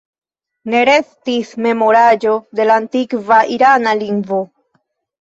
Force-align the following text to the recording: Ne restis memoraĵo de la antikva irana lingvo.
Ne 0.73 0.79
restis 0.89 1.51
memoraĵo 1.67 2.33
de 2.61 2.69
la 2.73 2.81
antikva 2.85 3.41
irana 3.61 3.99
lingvo. 4.05 4.45